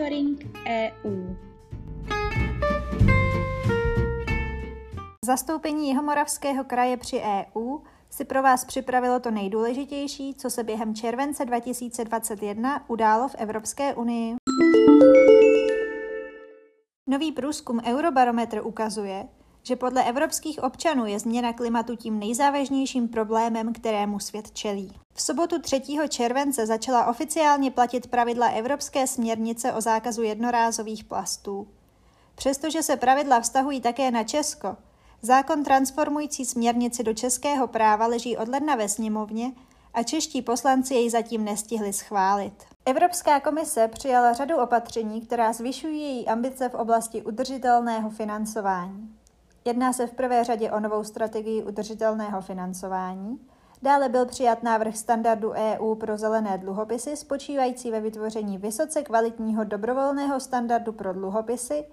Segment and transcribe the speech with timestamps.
[0.00, 1.34] Monitoring EU.
[5.24, 7.78] Zastoupení Jihomoravského kraje při EU
[8.10, 14.36] si pro vás připravilo to nejdůležitější, co se během července 2021 událo v Evropské unii.
[17.06, 19.28] Nový průzkum Eurobarometr ukazuje,
[19.62, 24.92] že podle evropských občanů je změna klimatu tím nejzávažnějším problémem, kterému svět čelí.
[25.14, 25.82] V sobotu 3.
[26.08, 31.68] července začala oficiálně platit pravidla Evropské směrnice o zákazu jednorázových plastů.
[32.34, 34.76] Přestože se pravidla vztahují také na Česko,
[35.22, 39.52] zákon transformující směrnici do českého práva leží od ledna ve sněmovně
[39.94, 42.64] a čeští poslanci jej zatím nestihli schválit.
[42.86, 49.19] Evropská komise přijala řadu opatření, která zvyšují její ambice v oblasti udržitelného financování.
[49.64, 53.40] Jedná se v prvé řadě o novou strategii udržitelného financování.
[53.82, 60.40] Dále byl přijat návrh standardu EU pro zelené dluhopisy, spočívající ve vytvoření vysoce kvalitního dobrovolného
[60.40, 61.84] standardu pro dluhopisy,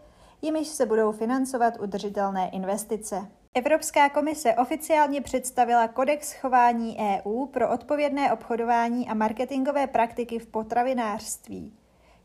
[0.41, 3.27] jimiž se budou financovat udržitelné investice.
[3.53, 11.73] Evropská komise oficiálně představila kodex chování EU pro odpovědné obchodování a marketingové praktiky v potravinářství.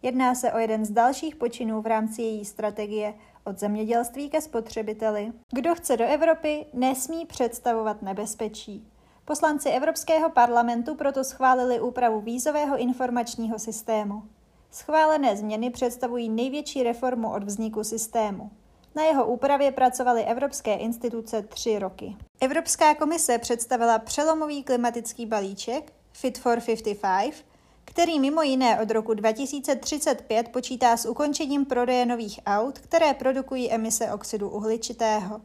[0.03, 3.15] Jedná se o jeden z dalších počinů v rámci její strategie
[3.45, 5.33] od zemědělství ke spotřebiteli.
[5.53, 8.89] Kdo chce do Evropy, nesmí představovat nebezpečí.
[9.25, 14.23] Poslanci Evropského parlamentu proto schválili úpravu vízového informačního systému.
[14.71, 18.51] Schválené změny představují největší reformu od vzniku systému.
[18.95, 22.17] Na jeho úpravě pracovaly evropské instituce tři roky.
[22.41, 27.45] Evropská komise představila přelomový klimatický balíček Fit for 55,
[27.85, 34.13] který mimo jiné od roku 2035 počítá s ukončením prodeje nových aut, které produkují emise
[34.13, 35.41] oxidu uhličitého.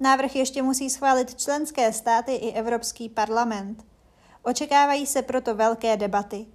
[0.00, 3.84] Návrh ještě musí schválit členské státy i Evropský parlament.
[4.42, 6.46] Očekávají se proto velké debaty.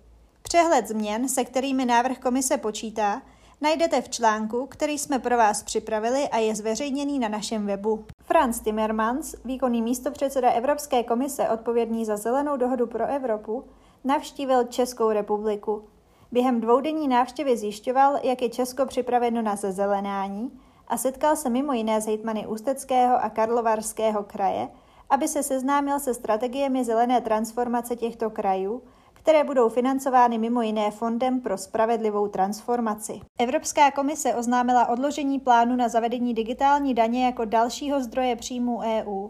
[0.41, 3.21] Přehled změn, se kterými návrh komise počítá,
[3.61, 8.05] najdete v článku, který jsme pro vás připravili a je zveřejněný na našem webu.
[8.23, 13.65] Franz Timmermans, výkonný místopředseda Evropské komise odpovědný za zelenou dohodu pro Evropu,
[14.03, 15.83] navštívil Českou republiku.
[16.31, 22.01] Během dvoudenní návštěvy zjišťoval, jak je Česko připraveno na zezelenání a setkal se mimo jiné
[22.01, 24.69] s hejtmany Ústeckého a Karlovarského kraje,
[25.09, 28.81] aby se seznámil se strategiemi zelené transformace těchto krajů,
[29.13, 33.21] které budou financovány mimo jiné Fondem pro spravedlivou transformaci.
[33.39, 39.29] Evropská komise oznámila odložení plánu na zavedení digitální daně jako dalšího zdroje příjmů EU.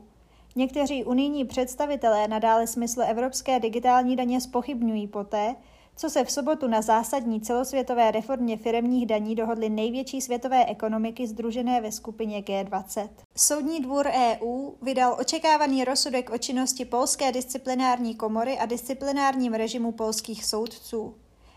[0.55, 5.55] Někteří unijní představitelé nadále smysl evropské digitální daně spochybňují poté,
[5.95, 11.81] co se v sobotu na zásadní celosvětové reformě firemních daní dohodly největší světové ekonomiky združené
[11.81, 13.09] ve skupině G20.
[13.35, 20.45] Soudní dvůr EU vydal očekávaný rozsudek o činnosti Polské disciplinární komory a disciplinárním režimu polských
[20.45, 21.15] soudců.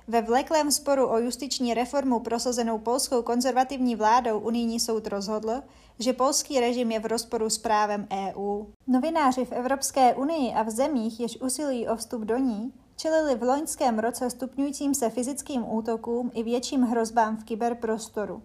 [0.09, 5.63] Ve vleklém sporu o justiční reformu prosazenou polskou konzervativní vládou unijní soud rozhodl,
[5.99, 8.65] že polský režim je v rozporu s právem EU.
[8.87, 13.43] Novináři v Evropské unii a v zemích, jež usilují o vstup do ní, čelili v
[13.43, 18.43] loňském roce stupňujícím se fyzickým útokům i větším hrozbám v kyberprostoru.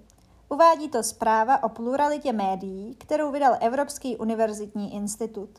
[0.50, 5.50] Uvádí to zpráva o pluralitě médií, kterou vydal Evropský univerzitní institut.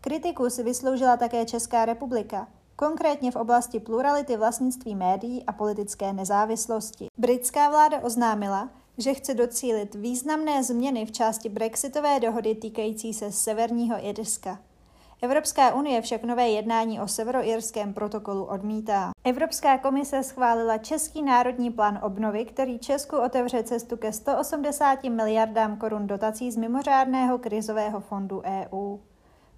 [0.00, 2.48] Kritiku si vysloužila také Česká republika,
[2.80, 7.06] konkrétně v oblasti plurality vlastnictví médií a politické nezávislosti.
[7.18, 13.96] Britská vláda oznámila, že chce docílit významné změny v části brexitové dohody týkající se Severního
[14.06, 14.58] Irska.
[15.22, 19.10] Evropská unie však nové jednání o severoirském protokolu odmítá.
[19.24, 26.06] Evropská komise schválila Český národní plán obnovy, který Česku otevře cestu ke 180 miliardám korun
[26.06, 28.98] dotací z mimořádného krizového fondu EU.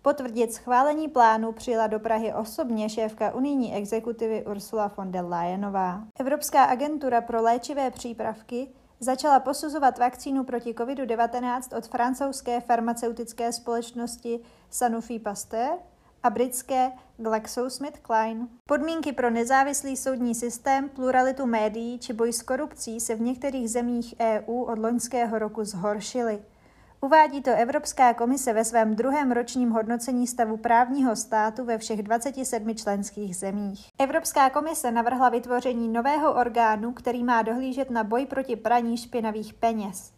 [0.03, 6.05] Potvrdit schválení plánu přijela do Prahy osobně šéfka unijní exekutivy Ursula von der Leyenová.
[6.21, 8.69] Evropská agentura pro léčivé přípravky
[9.01, 14.41] začala posuzovat vakcínu proti COVID-19 od francouzské farmaceutické společnosti
[14.71, 15.79] Sanofi Pasteur
[16.23, 18.49] a britské GlaxoSmithKline.
[18.67, 24.15] Podmínky pro nezávislý soudní systém, pluralitu médií či boj s korupcí se v některých zemích
[24.21, 26.43] EU od loňského roku zhoršily.
[27.07, 32.75] Uvádí to Evropská komise ve svém druhém ročním hodnocení stavu právního státu ve všech 27
[32.75, 33.89] členských zemích.
[33.99, 40.13] Evropská komise navrhla vytvoření nového orgánu, který má dohlížet na boj proti praní špinavých peněz.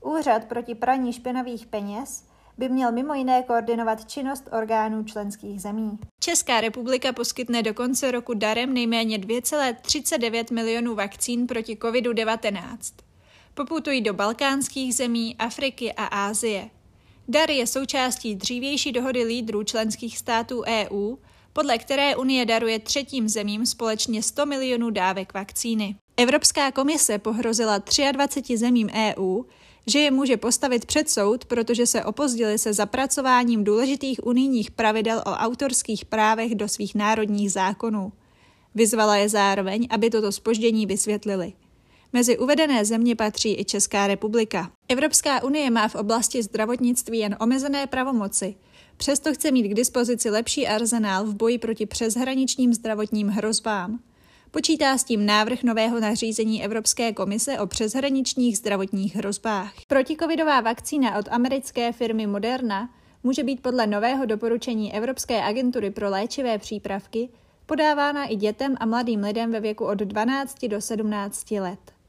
[0.00, 2.24] Úřad proti praní špinavých peněz
[2.58, 5.98] by měl mimo jiné koordinovat činnost orgánů členských zemí.
[6.20, 13.09] Česká republika poskytne do konce roku darem nejméně 2,39 milionů vakcín proti COVID-19
[13.54, 16.70] poputují do balkánských zemí, Afriky a Ázie.
[17.28, 21.16] Dar je součástí dřívější dohody lídrů členských států EU,
[21.52, 25.96] podle které Unie daruje třetím zemím společně 100 milionů dávek vakcíny.
[26.16, 27.78] Evropská komise pohrozila
[28.12, 29.42] 23 zemím EU,
[29.86, 35.30] že je může postavit před soud, protože se opozdili se zapracováním důležitých unijních pravidel o
[35.30, 38.12] autorských právech do svých národních zákonů.
[38.74, 41.52] Vyzvala je zároveň, aby toto spoždění vysvětlili.
[42.12, 44.70] Mezi uvedené země patří i Česká republika.
[44.88, 48.54] Evropská unie má v oblasti zdravotnictví jen omezené pravomoci,
[48.96, 54.00] přesto chce mít k dispozici lepší arzenál v boji proti přeshraničním zdravotním hrozbám.
[54.50, 59.72] Počítá s tím návrh nového nařízení Evropské komise o přeshraničních zdravotních hrozbách.
[59.86, 62.90] Protikovidová vakcína od americké firmy Moderna
[63.22, 67.28] může být podle nového doporučení Evropské agentury pro léčivé přípravky
[67.66, 71.99] podávána i dětem a mladým lidem ve věku od 12 do 17 let.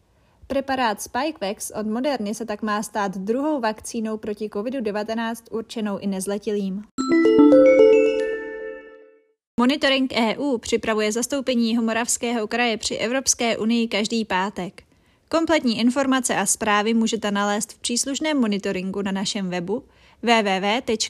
[0.52, 6.84] Preparát Spikevax od Moderny se tak má stát druhou vakcínou proti COVID-19 určenou i nezletilým.
[9.60, 14.84] Monitoring EU připravuje zastoupení Jihomoravského kraje při Evropské unii každý pátek.
[15.30, 19.84] Kompletní informace a zprávy můžete nalézt v příslušném monitoringu na našem webu
[20.22, 21.06] www.kjmk.eu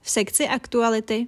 [0.00, 1.26] v sekci Aktuality.